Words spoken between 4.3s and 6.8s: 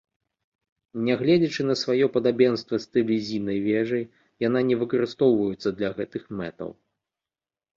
яна не выкарыстоўваецца для гэтых мэтаў.